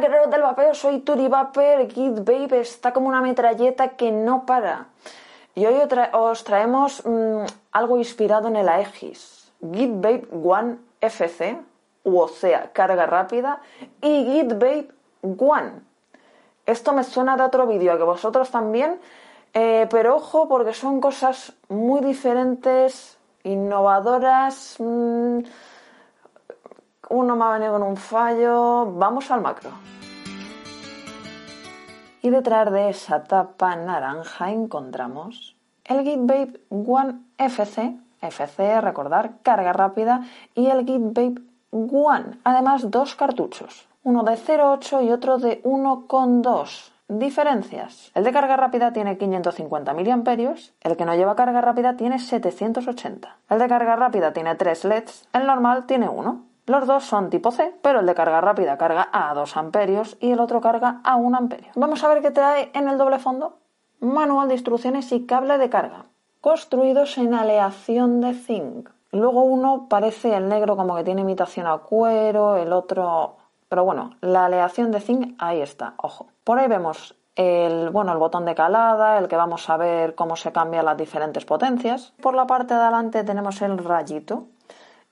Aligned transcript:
Guerreros 0.00 0.30
del 0.30 0.42
vapeo, 0.42 0.74
soy 0.74 1.00
Turi 1.00 1.28
Vapor, 1.28 1.90
Git 1.90 2.24
Babe 2.24 2.60
está 2.60 2.92
como 2.92 3.08
una 3.08 3.20
metralleta 3.20 3.90
que 3.90 4.12
no 4.12 4.46
para. 4.46 4.86
Y 5.54 5.66
hoy 5.66 5.74
os 6.12 6.44
traemos 6.44 7.04
mm, 7.04 7.44
algo 7.72 7.98
inspirado 7.98 8.48
en 8.48 8.56
el 8.56 8.68
Aegis. 8.68 9.50
Git 9.72 9.90
Babe 9.94 10.28
One 10.30 10.76
FC, 11.00 11.58
o 12.04 12.28
sea, 12.28 12.72
carga 12.72 13.06
rápida, 13.06 13.60
y 14.00 14.24
Git 14.24 14.52
Babe 14.52 14.88
One. 15.22 15.72
Esto 16.64 16.92
me 16.92 17.02
suena 17.02 17.36
de 17.36 17.42
otro 17.42 17.66
vídeo, 17.66 17.92
a 17.92 17.96
que 17.96 18.04
vosotros 18.04 18.50
también, 18.50 19.00
eh, 19.54 19.88
pero 19.90 20.16
ojo 20.16 20.48
porque 20.48 20.74
son 20.74 21.00
cosas 21.00 21.54
muy 21.68 22.00
diferentes, 22.00 23.18
innovadoras. 23.42 24.76
Mm, 24.78 25.40
uno 27.10 27.36
me 27.36 27.44
ha 27.44 27.52
venido 27.52 27.72
con 27.72 27.82
un 27.82 27.96
fallo. 27.96 28.86
Vamos 28.92 29.30
al 29.30 29.40
macro. 29.40 29.70
Y 32.28 32.30
detrás 32.30 32.70
de 32.70 32.90
esa 32.90 33.24
tapa 33.24 33.74
naranja 33.74 34.50
encontramos 34.50 35.56
el 35.86 36.04
GitBabe 36.04 36.60
One 36.68 37.20
FC, 37.38 37.96
FC, 38.20 38.82
recordar, 38.82 39.40
carga 39.40 39.72
rápida, 39.72 40.26
y 40.54 40.66
el 40.66 40.84
GitBabe 40.84 41.40
One. 41.70 42.38
Además, 42.44 42.90
dos 42.90 43.14
cartuchos, 43.14 43.88
uno 44.02 44.24
de 44.24 44.32
0,8 44.32 45.06
y 45.06 45.10
otro 45.10 45.38
de 45.38 45.62
1,2. 45.62 46.92
Diferencias. 47.08 48.10
El 48.14 48.24
de 48.24 48.32
carga 48.34 48.58
rápida 48.58 48.92
tiene 48.92 49.16
550 49.16 49.94
mAh, 49.94 50.54
el 50.82 50.96
que 50.98 51.04
no 51.06 51.14
lleva 51.14 51.34
carga 51.34 51.62
rápida 51.62 51.96
tiene 51.96 52.18
780. 52.18 53.38
El 53.48 53.58
de 53.58 53.68
carga 53.68 53.96
rápida 53.96 54.34
tiene 54.34 54.54
3 54.54 54.84
LEDs, 54.84 55.26
el 55.32 55.46
normal 55.46 55.86
tiene 55.86 56.10
1. 56.10 56.47
Los 56.68 56.86
dos 56.86 57.04
son 57.04 57.30
tipo 57.30 57.50
C, 57.50 57.74
pero 57.80 58.00
el 58.00 58.06
de 58.06 58.14
carga 58.14 58.42
rápida 58.42 58.76
carga 58.76 59.08
a 59.10 59.32
2 59.32 59.56
amperios 59.56 60.18
y 60.20 60.32
el 60.32 60.40
otro 60.40 60.60
carga 60.60 61.00
a 61.02 61.16
1 61.16 61.36
amperio. 61.36 61.72
Vamos 61.74 62.04
a 62.04 62.08
ver 62.08 62.20
qué 62.20 62.30
trae 62.30 62.70
en 62.74 62.88
el 62.88 62.98
doble 62.98 63.18
fondo. 63.18 63.56
Manual 64.00 64.48
de 64.48 64.54
instrucciones 64.54 65.10
y 65.12 65.24
cable 65.24 65.56
de 65.56 65.70
carga, 65.70 66.04
construidos 66.42 67.16
en 67.16 67.32
aleación 67.32 68.20
de 68.20 68.34
zinc. 68.34 68.90
Luego 69.10 69.42
uno 69.42 69.86
parece 69.88 70.36
el 70.36 70.48
negro 70.50 70.76
como 70.76 70.94
que 70.94 71.04
tiene 71.04 71.22
imitación 71.22 71.66
a 71.66 71.78
cuero, 71.78 72.56
el 72.56 72.72
otro... 72.74 73.36
Pero 73.70 73.84
bueno, 73.84 74.10
la 74.20 74.44
aleación 74.44 74.92
de 74.92 75.00
zinc 75.00 75.36
ahí 75.38 75.62
está, 75.62 75.94
ojo. 75.96 76.26
Por 76.44 76.58
ahí 76.58 76.68
vemos 76.68 77.16
el, 77.34 77.88
bueno, 77.90 78.12
el 78.12 78.18
botón 78.18 78.44
de 78.44 78.54
calada, 78.54 79.16
el 79.16 79.28
que 79.28 79.36
vamos 79.36 79.70
a 79.70 79.78
ver 79.78 80.14
cómo 80.14 80.36
se 80.36 80.52
cambian 80.52 80.84
las 80.84 80.98
diferentes 80.98 81.46
potencias. 81.46 82.12
Por 82.20 82.34
la 82.34 82.46
parte 82.46 82.74
de 82.74 82.80
adelante 82.80 83.24
tenemos 83.24 83.62
el 83.62 83.78
rayito, 83.78 84.44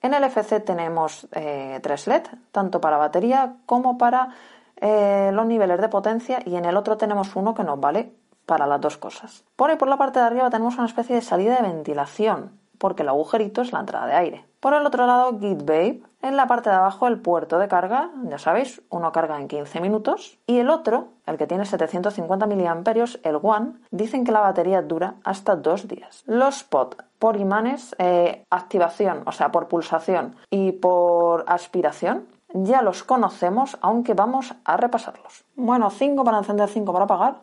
en 0.06 0.14
el 0.14 0.24
FC 0.24 0.60
tenemos 0.60 1.28
eh, 1.32 1.78
tres 1.82 2.06
LED, 2.06 2.22
tanto 2.52 2.80
para 2.80 2.96
batería 2.96 3.56
como 3.66 3.98
para 3.98 4.30
eh, 4.76 5.30
los 5.32 5.46
niveles 5.46 5.80
de 5.80 5.88
potencia 5.88 6.40
y 6.44 6.56
en 6.56 6.64
el 6.64 6.76
otro 6.76 6.96
tenemos 6.96 7.36
uno 7.36 7.54
que 7.54 7.64
nos 7.64 7.80
vale 7.80 8.12
para 8.46 8.66
las 8.66 8.80
dos 8.80 8.96
cosas. 8.96 9.44
Por 9.56 9.70
ahí 9.70 9.76
por 9.76 9.88
la 9.88 9.96
parte 9.96 10.18
de 10.18 10.26
arriba 10.26 10.50
tenemos 10.50 10.76
una 10.76 10.86
especie 10.86 11.16
de 11.16 11.22
salida 11.22 11.56
de 11.56 11.68
ventilación, 11.68 12.58
porque 12.78 13.02
el 13.02 13.08
agujerito 13.08 13.62
es 13.62 13.72
la 13.72 13.80
entrada 13.80 14.06
de 14.06 14.14
aire. 14.14 14.46
Por 14.60 14.74
el 14.74 14.86
otro 14.86 15.06
lado, 15.06 15.38
GitBabe. 15.38 16.02
En 16.22 16.36
la 16.36 16.46
parte 16.46 16.70
de 16.70 16.76
abajo 16.76 17.06
el 17.06 17.20
puerto 17.20 17.58
de 17.58 17.68
carga, 17.68 18.10
ya 18.24 18.38
sabéis, 18.38 18.82
uno 18.90 19.12
carga 19.12 19.38
en 19.40 19.48
15 19.48 19.80
minutos 19.80 20.38
y 20.46 20.58
el 20.58 20.70
otro, 20.70 21.08
el 21.26 21.36
que 21.36 21.46
tiene 21.46 21.66
750 21.66 22.46
mAh, 22.46 23.04
el 23.22 23.38
One, 23.42 23.72
dicen 23.90 24.24
que 24.24 24.32
la 24.32 24.40
batería 24.40 24.82
dura 24.82 25.16
hasta 25.24 25.56
dos 25.56 25.88
días. 25.88 26.22
Los 26.26 26.64
POT 26.64 27.02
por 27.18 27.36
imanes, 27.36 27.94
eh, 27.98 28.44
activación, 28.50 29.22
o 29.26 29.32
sea, 29.32 29.50
por 29.50 29.68
pulsación 29.68 30.36
y 30.50 30.72
por 30.72 31.44
aspiración, 31.48 32.26
ya 32.54 32.82
los 32.82 33.02
conocemos, 33.02 33.76
aunque 33.80 34.14
vamos 34.14 34.54
a 34.64 34.76
repasarlos. 34.76 35.44
Bueno, 35.56 35.90
5 35.90 36.24
para 36.24 36.38
encender, 36.38 36.68
5 36.68 36.92
para 36.92 37.04
apagar. 37.04 37.40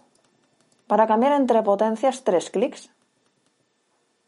Para 0.88 1.08
cambiar 1.08 1.34
entre 1.34 1.62
potencias, 1.62 2.24
3 2.24 2.50
clics. 2.50 2.90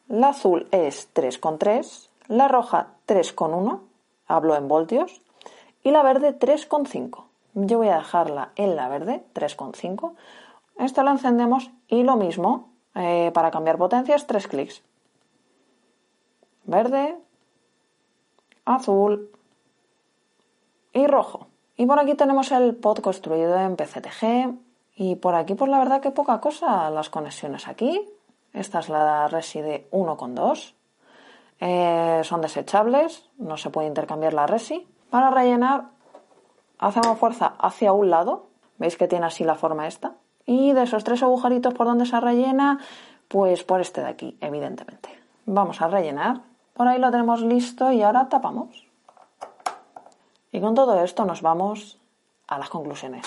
La 0.07 0.29
azul 0.29 0.67
es 0.71 1.09
3,3 1.13 2.09
la 2.27 2.47
roja 2.47 2.87
3,1, 3.07 3.81
hablo 4.27 4.55
en 4.55 4.67
voltios, 4.67 5.21
y 5.83 5.91
la 5.91 6.01
verde 6.03 6.37
3,5. 6.37 7.24
Yo 7.55 7.77
voy 7.77 7.87
a 7.87 7.97
dejarla 7.97 8.51
en 8.55 8.75
la 8.75 8.89
verde 8.89 9.23
3,5. 9.33 10.13
Esta 10.77 11.03
la 11.03 11.11
encendemos 11.11 11.71
y 11.87 12.03
lo 12.03 12.17
mismo 12.17 12.73
eh, 12.93 13.31
para 13.33 13.49
cambiar 13.49 13.77
potencias, 13.77 14.27
3 14.27 14.47
clics. 14.47 14.83
Verde, 16.65 17.17
azul 18.65 19.31
y 20.91 21.07
rojo. 21.07 21.47
Y 21.77 21.85
por 21.85 21.99
aquí 21.99 22.15
tenemos 22.15 22.51
el 22.51 22.75
pod 22.75 22.99
construido 22.99 23.57
en 23.57 23.77
PCTG. 23.77 24.53
Y 24.97 25.15
por 25.15 25.35
aquí, 25.35 25.55
pues 25.55 25.71
la 25.71 25.79
verdad 25.79 26.01
que 26.01 26.11
poca 26.11 26.39
cosa. 26.41 26.89
Las 26.89 27.09
conexiones 27.09 27.67
aquí. 27.67 28.01
Esta 28.53 28.79
es 28.79 28.89
la 28.89 29.27
Reside 29.27 29.87
1.2. 29.91 30.73
Eh, 31.59 32.21
son 32.23 32.41
desechables, 32.41 33.29
no 33.37 33.55
se 33.57 33.69
puede 33.69 33.87
intercambiar 33.87 34.33
la 34.33 34.47
resi. 34.47 34.87
Para 35.09 35.29
rellenar, 35.29 35.94
hacemos 36.79 37.17
fuerza 37.17 37.53
hacia 37.59 37.93
un 37.93 38.09
lado, 38.09 38.47
veis 38.77 38.97
que 38.97 39.07
tiene 39.07 39.25
así 39.25 39.43
la 39.43 39.55
forma 39.55 39.87
esta. 39.87 40.13
Y 40.45 40.73
de 40.73 40.83
esos 40.83 41.03
tres 41.03 41.23
agujeritos 41.23 41.73
por 41.73 41.87
donde 41.87 42.05
se 42.05 42.19
rellena, 42.19 42.79
pues 43.27 43.63
por 43.63 43.81
este 43.81 44.01
de 44.01 44.07
aquí, 44.07 44.37
evidentemente. 44.41 45.09
Vamos 45.45 45.81
a 45.81 45.87
rellenar. 45.87 46.41
Por 46.73 46.87
ahí 46.87 46.99
lo 46.99 47.09
tenemos 47.11 47.41
listo 47.41 47.91
y 47.91 48.01
ahora 48.01 48.29
tapamos. 48.29 48.85
Y 50.51 50.61
con 50.61 50.75
todo 50.75 51.03
esto 51.03 51.25
nos 51.25 51.41
vamos 51.41 51.99
a 52.47 52.59
las 52.59 52.69
conclusiones. 52.69 53.25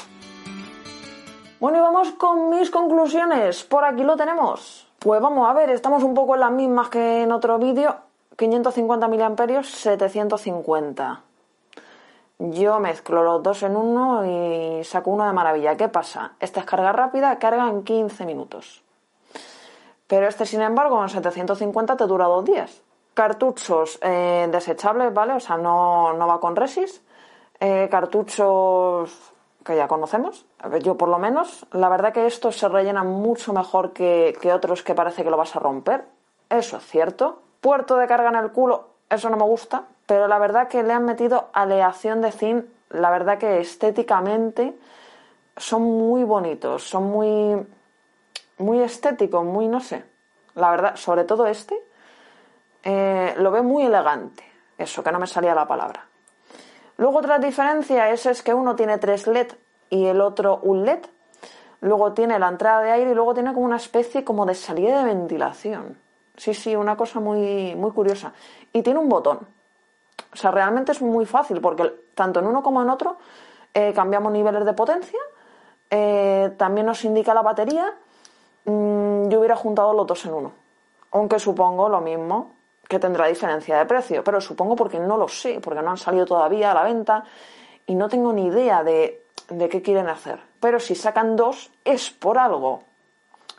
Bueno, 1.60 1.78
y 1.78 1.80
vamos 1.80 2.12
con 2.12 2.50
mis 2.50 2.70
conclusiones. 2.70 3.64
Por 3.64 3.84
aquí 3.84 4.04
lo 4.04 4.16
tenemos. 4.16 4.88
Pues 4.98 5.20
vamos 5.20 5.48
a 5.48 5.52
ver, 5.52 5.70
estamos 5.70 6.02
un 6.04 6.14
poco 6.14 6.34
en 6.34 6.40
las 6.40 6.52
mismas 6.52 6.88
que 6.88 7.22
en 7.22 7.32
otro 7.32 7.58
vídeo. 7.58 7.96
550 8.36 9.08
mAh, 9.08 9.62
750. 9.64 11.22
Yo 12.38 12.78
mezclo 12.78 13.22
los 13.22 13.42
dos 13.42 13.62
en 13.62 13.76
uno 13.76 14.24
y 14.24 14.84
saco 14.84 15.10
uno 15.10 15.26
de 15.26 15.32
maravilla. 15.32 15.76
¿Qué 15.76 15.88
pasa? 15.88 16.32
Esta 16.38 16.60
es 16.60 16.66
carga 16.66 16.92
rápida, 16.92 17.38
carga 17.38 17.68
en 17.68 17.82
15 17.82 18.24
minutos. 18.26 18.84
Pero 20.06 20.28
este, 20.28 20.46
sin 20.46 20.62
embargo, 20.62 21.02
en 21.02 21.08
750 21.08 21.96
te 21.96 22.06
dura 22.06 22.26
dos 22.26 22.44
días. 22.44 22.82
Cartuchos 23.14 23.98
eh, 24.02 24.48
desechables, 24.50 25.12
¿vale? 25.12 25.34
O 25.34 25.40
sea, 25.40 25.56
no, 25.56 26.16
va 26.16 26.40
con 26.40 26.54
resis. 26.54 27.02
Eh, 27.60 27.88
cartuchos 27.90 29.32
que 29.64 29.76
ya 29.76 29.88
conocemos. 29.88 30.46
Yo 30.80 30.96
por 30.96 31.08
lo 31.08 31.18
menos. 31.18 31.66
La 31.72 31.88
verdad 31.88 32.12
que 32.12 32.26
estos 32.26 32.56
se 32.56 32.68
rellenan 32.68 33.08
mucho 33.08 33.52
mejor 33.52 33.92
que, 33.92 34.36
que 34.40 34.52
otros 34.52 34.82
que 34.82 34.94
parece 34.94 35.24
que 35.24 35.30
lo 35.30 35.36
vas 35.36 35.56
a 35.56 35.58
romper. 35.58 36.06
Eso 36.48 36.76
es 36.76 36.84
cierto 36.84 37.42
puerto 37.60 37.96
de 37.96 38.06
carga 38.06 38.28
en 38.28 38.36
el 38.36 38.52
culo, 38.52 38.88
eso 39.08 39.30
no 39.30 39.36
me 39.36 39.44
gusta, 39.44 39.84
pero 40.08 40.26
la 40.26 40.38
verdad 40.38 40.68
que 40.68 40.82
le 40.82 40.94
han 40.94 41.04
metido 41.04 41.50
aleación 41.52 42.22
de 42.22 42.32
zinc, 42.32 42.64
la 42.88 43.10
verdad 43.10 43.36
que 43.36 43.60
estéticamente 43.60 44.74
son 45.54 45.82
muy 45.82 46.24
bonitos, 46.24 46.82
son 46.82 47.10
muy, 47.10 47.66
muy 48.56 48.80
estéticos, 48.80 49.44
muy 49.44 49.68
no 49.68 49.80
sé. 49.80 50.02
La 50.54 50.70
verdad, 50.70 50.96
sobre 50.96 51.24
todo 51.24 51.46
este, 51.46 51.78
eh, 52.84 53.34
lo 53.36 53.50
veo 53.50 53.62
muy 53.62 53.84
elegante. 53.84 54.42
Eso, 54.78 55.04
que 55.04 55.12
no 55.12 55.18
me 55.18 55.26
salía 55.26 55.54
la 55.54 55.68
palabra. 55.68 56.06
Luego 56.96 57.18
otra 57.18 57.38
diferencia 57.38 58.08
es, 58.08 58.24
es 58.24 58.42
que 58.42 58.54
uno 58.54 58.74
tiene 58.74 58.96
tres 58.96 59.26
LED 59.26 59.48
y 59.90 60.06
el 60.06 60.22
otro 60.22 60.60
un 60.62 60.86
LED. 60.86 61.00
Luego 61.82 62.14
tiene 62.14 62.38
la 62.38 62.48
entrada 62.48 62.80
de 62.80 62.92
aire 62.92 63.10
y 63.10 63.14
luego 63.14 63.34
tiene 63.34 63.52
como 63.52 63.66
una 63.66 63.76
especie 63.76 64.24
como 64.24 64.46
de 64.46 64.54
salida 64.54 65.00
de 65.00 65.14
ventilación. 65.14 65.98
Sí, 66.38 66.54
sí, 66.54 66.74
una 66.74 66.96
cosa 66.96 67.20
muy, 67.20 67.74
muy 67.76 67.90
curiosa. 67.90 68.32
Y 68.72 68.80
tiene 68.80 69.00
un 69.00 69.10
botón. 69.10 69.57
O 70.32 70.36
sea, 70.36 70.50
realmente 70.50 70.92
es 70.92 71.02
muy 71.02 71.26
fácil 71.26 71.60
porque 71.60 71.92
tanto 72.14 72.40
en 72.40 72.46
uno 72.46 72.62
como 72.62 72.82
en 72.82 72.90
otro 72.90 73.16
eh, 73.74 73.92
cambiamos 73.94 74.32
niveles 74.32 74.64
de 74.64 74.72
potencia, 74.72 75.18
eh, 75.90 76.52
también 76.56 76.86
nos 76.86 77.04
indica 77.04 77.34
la 77.34 77.42
batería. 77.42 77.94
Mm, 78.64 79.28
yo 79.28 79.38
hubiera 79.38 79.56
juntado 79.56 79.92
los 79.94 80.06
dos 80.06 80.24
en 80.26 80.34
uno, 80.34 80.52
aunque 81.12 81.38
supongo 81.38 81.88
lo 81.88 82.00
mismo 82.00 82.52
que 82.88 82.98
tendrá 82.98 83.26
diferencia 83.26 83.78
de 83.78 83.86
precio, 83.86 84.24
pero 84.24 84.40
supongo 84.40 84.74
porque 84.74 84.98
no 84.98 85.16
lo 85.16 85.28
sé, 85.28 85.60
porque 85.62 85.82
no 85.82 85.90
han 85.90 85.96
salido 85.98 86.24
todavía 86.24 86.70
a 86.70 86.74
la 86.74 86.82
venta 86.82 87.24
y 87.86 87.94
no 87.94 88.08
tengo 88.08 88.32
ni 88.32 88.46
idea 88.46 88.82
de, 88.82 89.24
de 89.48 89.68
qué 89.68 89.82
quieren 89.82 90.08
hacer. 90.08 90.40
Pero 90.60 90.80
si 90.80 90.94
sacan 90.94 91.36
dos 91.36 91.70
es 91.84 92.10
por 92.10 92.38
algo, 92.38 92.84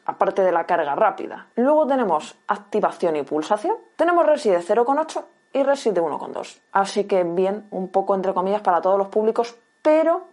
aparte 0.06 0.42
de 0.42 0.52
la 0.52 0.66
carga 0.66 0.96
rápida. 0.96 1.48
Luego 1.56 1.86
tenemos 1.86 2.36
activación 2.48 3.16
y 3.16 3.24
pulsación. 3.24 3.78
Tenemos 3.96 4.26
Resi 4.26 4.50
de 4.50 4.60
0,8 4.60 5.24
y 5.54 5.64
Resi 5.64 5.92
de 5.92 6.02
1,2. 6.02 6.60
Así 6.72 7.06
que 7.06 7.24
bien, 7.24 7.68
un 7.72 7.90
poco 7.90 8.16
entre 8.16 8.34
comillas 8.34 8.62
para 8.62 8.82
todos 8.82 8.98
los 8.98 9.08
públicos, 9.08 9.56
pero 9.82 10.28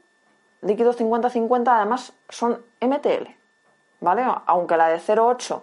líquido 0.63 0.95
50-50 0.95 1.69
además 1.69 2.13
son 2.29 2.63
MTL, 2.81 3.31
¿vale? 4.01 4.25
Aunque 4.47 4.77
la 4.77 4.89
de 4.89 4.99
0,8 4.99 5.61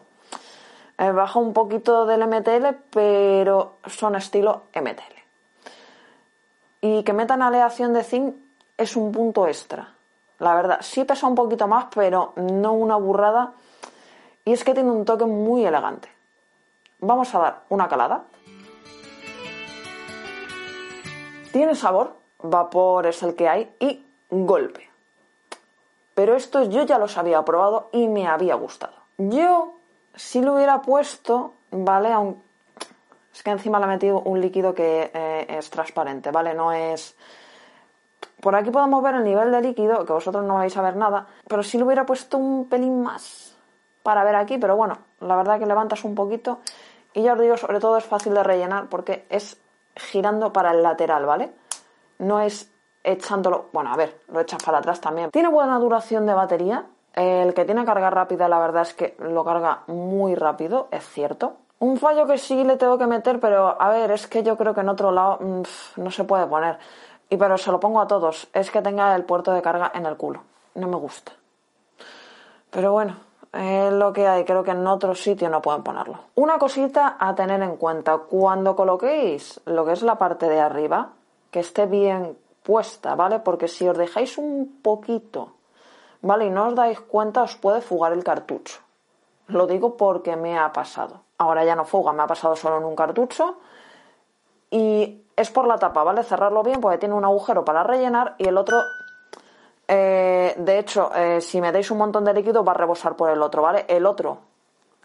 eh, 0.98 1.12
baja 1.12 1.40
un 1.40 1.54
poquito 1.54 2.06
del 2.06 2.28
MTL, 2.28 2.68
pero 2.90 3.78
son 3.86 4.16
estilo 4.16 4.64
MTL. 4.76 5.16
Y 6.82 7.04
que 7.04 7.14
metan 7.14 7.42
aleación 7.42 7.94
de 7.94 8.04
zinc 8.04 8.36
es 8.78 8.96
un 8.96 9.12
punto 9.12 9.48
extra. 9.48 9.94
La 10.40 10.54
verdad, 10.56 10.80
sí 10.82 11.06
pesa 11.06 11.28
un 11.28 11.36
poquito 11.36 11.68
más, 11.68 11.86
pero 11.94 12.34
no 12.36 12.74
una 12.74 12.96
burrada. 12.98 13.54
Y 14.46 14.52
es 14.52 14.64
que 14.64 14.74
tiene 14.74 14.92
un 14.92 15.06
toque 15.06 15.26
muy 15.26 15.66
elegante. 15.66 16.10
Vamos 17.00 17.34
a 17.34 17.40
dar 17.40 17.62
una 17.70 17.88
calada. 17.88 18.26
Tiene 21.54 21.76
sabor, 21.76 22.16
vapor 22.42 23.06
es 23.06 23.22
el 23.22 23.36
que 23.36 23.48
hay 23.48 23.76
y 23.80 24.04
golpe. 24.32 24.90
Pero 26.16 26.36
esto 26.36 26.64
yo 26.64 26.82
ya 26.82 26.98
los 26.98 27.16
había 27.20 27.46
probado 27.46 27.90
y 27.92 28.08
me 28.08 28.26
había 28.28 28.56
gustado. 28.56 28.94
Yo, 29.20 29.76
si 30.16 30.42
lo 30.42 30.56
hubiera 30.56 30.82
puesto, 30.82 31.54
¿vale? 31.70 32.10
Es 33.32 33.44
que 33.44 33.52
encima 33.52 33.78
le 33.78 33.86
he 33.86 33.88
metido 33.88 34.20
un 34.22 34.42
líquido 34.42 34.74
que 34.74 35.12
eh, 35.14 35.46
es 35.48 35.70
transparente, 35.70 36.32
¿vale? 36.32 36.56
No 36.56 36.72
es... 36.72 37.16
Por 38.42 38.56
aquí 38.56 38.72
podemos 38.72 39.04
ver 39.04 39.14
el 39.14 39.24
nivel 39.24 39.52
de 39.52 39.62
líquido, 39.62 40.06
que 40.06 40.14
vosotros 40.14 40.44
no 40.44 40.56
vais 40.56 40.76
a 40.76 40.82
ver 40.82 40.96
nada, 40.96 41.28
pero 41.48 41.62
si 41.62 41.78
lo 41.78 41.86
hubiera 41.86 42.04
puesto 42.04 42.40
un 42.40 42.68
pelín 42.68 43.04
más 43.04 43.56
para 44.02 44.24
ver 44.24 44.38
aquí, 44.38 44.58
pero 44.58 44.76
bueno, 44.76 44.98
la 45.20 45.36
verdad 45.36 45.60
que 45.60 45.68
levantas 45.68 46.04
un 46.04 46.16
poquito 46.16 46.62
y 47.14 47.22
ya 47.22 47.34
os 47.34 47.40
digo, 47.40 47.58
sobre 47.58 47.80
todo 47.80 47.96
es 47.98 48.06
fácil 48.06 48.34
de 48.34 48.42
rellenar 48.42 48.88
porque 48.90 49.28
es 49.30 49.63
girando 49.96 50.54
para 50.54 50.72
el 50.72 50.84
lateral, 50.84 51.26
¿vale? 51.26 51.54
No 52.20 52.40
es 52.40 52.72
echándolo, 53.04 53.66
bueno, 53.74 53.92
a 53.92 53.98
ver, 53.98 54.22
lo 54.30 54.40
echas 54.40 54.64
para 54.64 54.80
atrás 54.80 55.02
también. 55.02 55.32
Tiene 55.32 55.50
buena 55.50 55.78
duración 55.80 56.26
de 56.26 56.34
batería. 56.34 56.86
El 57.14 57.54
que 57.54 57.66
tiene 57.66 57.86
carga 57.86 58.10
rápida, 58.10 58.48
la 58.48 58.60
verdad 58.60 58.84
es 58.84 58.94
que 58.94 59.16
lo 59.20 59.44
carga 59.44 59.84
muy 59.88 60.36
rápido, 60.36 60.88
es 60.92 61.08
cierto. 61.08 61.58
Un 61.80 61.98
fallo 61.98 62.26
que 62.26 62.38
sí 62.38 62.64
le 62.64 62.78
tengo 62.78 62.98
que 62.98 63.08
meter, 63.08 63.40
pero 63.40 63.80
a 63.80 63.90
ver, 63.90 64.12
es 64.12 64.26
que 64.26 64.42
yo 64.42 64.58
creo 64.58 64.74
que 64.74 64.82
en 64.82 64.90
otro 64.90 65.12
lado 65.12 65.38
mm, 65.40 65.64
no 65.98 66.12
se 66.12 66.24
puede 66.24 66.48
poner. 66.48 66.80
Y 67.30 67.38
pero 67.38 67.58
se 67.58 67.72
lo 67.72 67.80
pongo 67.80 68.02
a 68.02 68.08
todos, 68.08 68.48
es 68.54 68.72
que 68.72 68.82
tenga 68.82 69.16
el 69.16 69.26
puerto 69.26 69.52
de 69.52 69.62
carga 69.62 69.92
en 69.94 70.06
el 70.06 70.18
culo. 70.18 70.44
No 70.76 70.88
me 70.88 70.96
gusta. 70.96 71.34
Pero 72.72 72.94
bueno, 72.94 73.18
es 73.54 73.94
lo 73.94 74.12
que 74.12 74.28
hay, 74.28 74.46
creo 74.46 74.64
que 74.64 74.72
en 74.72 74.86
otro 74.88 75.14
sitio 75.14 75.50
no 75.50 75.62
pueden 75.62 75.84
ponerlo. 75.84 76.20
Una 76.36 76.58
cosita 76.58 77.18
a 77.20 77.36
tener 77.36 77.62
en 77.62 77.78
cuenta, 77.78 78.18
cuando 78.18 78.76
coloquéis 78.76 79.62
lo 79.66 79.86
que 79.86 79.94
es 79.94 80.02
la 80.02 80.18
parte 80.18 80.50
de 80.50 80.60
arriba, 80.60 81.10
que 81.52 81.60
esté 81.60 81.86
bien 81.86 82.38
puesta, 82.64 83.14
¿vale? 83.16 83.40
Porque 83.40 83.68
si 83.68 83.88
os 83.88 83.98
dejáis 83.98 84.38
un 84.38 84.80
poquito, 84.82 85.54
¿vale? 86.22 86.48
Y 86.48 86.50
no 86.50 86.68
os 86.68 86.76
dais 86.76 87.00
cuenta, 87.00 87.44
os 87.44 87.56
puede 87.56 87.82
fugar 87.82 88.14
el 88.14 88.24
cartucho. 88.24 88.80
Lo 89.48 89.68
digo 89.68 89.98
porque 89.98 90.36
me 90.36 90.58
ha 90.58 90.74
pasado. 90.74 91.22
Ahora 91.38 91.64
ya 91.64 91.76
no 91.76 91.86
fuga, 91.86 92.14
me 92.14 92.24
ha 92.24 92.28
pasado 92.28 92.56
solo 92.56 92.78
en 92.78 92.86
un 92.86 92.96
cartucho. 92.96 93.58
Y 94.72 95.22
es 95.36 95.52
por 95.52 95.68
la 95.68 95.78
tapa, 95.78 96.04
¿vale? 96.04 96.24
Cerrarlo 96.24 96.64
bien 96.64 96.82
porque 96.82 96.98
tiene 96.98 97.14
un 97.14 97.26
agujero 97.26 97.64
para 97.64 97.84
rellenar 97.84 98.36
y 98.40 98.48
el 98.48 98.58
otro, 98.58 98.82
eh, 99.88 100.56
de 100.58 100.80
hecho, 100.80 101.12
eh, 101.14 101.42
si 101.42 101.60
metéis 101.60 101.92
un 101.92 101.98
montón 101.98 102.24
de 102.24 102.34
líquido 102.34 102.64
va 102.64 102.72
a 102.72 102.76
rebosar 102.76 103.16
por 103.16 103.30
el 103.30 103.42
otro, 103.42 103.62
¿vale? 103.62 103.86
El 103.88 104.06
otro, 104.06 104.40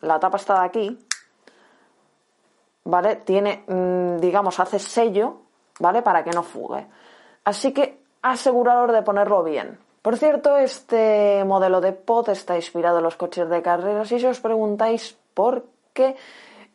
la 0.01 0.19
tapa 0.19 0.37
está 0.37 0.61
de 0.61 0.67
aquí, 0.67 0.99
¿vale? 2.85 3.17
Tiene, 3.17 3.65
mm, 3.67 4.19
digamos, 4.19 4.61
hace 4.61 4.79
sello, 4.79 5.37
¿vale? 5.81 6.03
Para 6.03 6.23
que 6.23 6.31
no 6.31 6.43
fugue. 6.43 6.87
Así 7.45 7.73
que 7.73 8.03
aseguraros 8.23 8.93
de 8.93 9.03
ponerlo 9.03 9.43
bien. 9.43 9.79
Por 10.03 10.17
cierto, 10.17 10.57
este 10.57 11.45
modelo 11.45 11.81
de 11.81 11.93
pod 11.93 12.31
está 12.31 12.57
inspirado 12.57 12.99
en 12.99 13.05
los 13.05 13.17
coches 13.17 13.49
de 13.49 13.63
carreras 13.63 14.11
y 14.13 14.21
si 14.21 14.27
os 14.27 14.41
preguntáis 14.41 15.19
por 15.35 15.65
qué, 15.93 16.17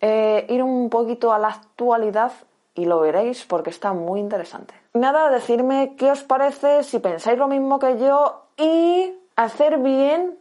eh, 0.01 0.45
ir 0.49 0.61
un 0.61 0.89
poquito 0.89 1.31
a 1.31 1.39
la 1.39 1.47
actualidad 1.47 2.31
y 2.75 2.85
lo 2.85 2.99
veréis 2.99 3.45
porque 3.45 3.69
está 3.69 3.93
muy 3.93 4.19
interesante. 4.19 4.73
Nada, 4.93 5.29
decirme 5.29 5.95
qué 5.97 6.11
os 6.11 6.23
parece, 6.23 6.83
si 6.83 6.99
pensáis 6.99 7.37
lo 7.37 7.47
mismo 7.47 7.79
que 7.79 7.97
yo 7.97 8.47
y 8.57 9.13
hacer 9.35 9.77
bien 9.79 10.37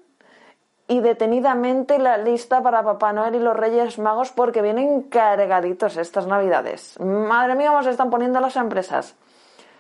y 0.89 1.01
detenidamente 1.01 1.99
la 1.99 2.19
lista 2.19 2.63
para 2.63 2.83
Papá 2.83 3.13
Noel 3.13 3.37
y 3.37 3.39
los 3.39 3.57
Reyes 3.57 3.99
Magos 3.99 4.31
porque 4.31 4.63
vienen 4.63 5.03
cargaditos 5.03 5.97
estas 5.97 6.27
navidades. 6.27 6.99
Madre 7.01 7.55
mía, 7.55 7.71
cómo 7.71 7.83
se 7.83 7.91
están 7.91 8.11
poniendo 8.11 8.41
las 8.41 8.57
empresas. 8.57 9.15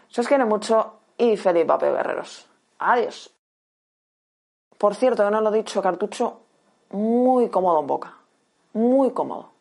Se 0.08 0.20
os 0.20 0.28
quiere 0.28 0.44
mucho 0.44 0.94
y 1.18 1.36
feliz 1.36 1.66
papel 1.66 1.94
guerreros. 1.94 2.48
Adiós. 2.78 3.34
Por 4.78 4.94
cierto, 4.94 5.24
que 5.24 5.30
no 5.30 5.40
lo 5.40 5.52
he 5.52 5.58
dicho, 5.58 5.82
cartucho 5.82 6.40
muy 6.90 7.48
cómodo 7.48 7.80
en 7.80 7.86
boca. 7.86 8.14
Muy 8.74 9.10
cómodo. 9.10 9.51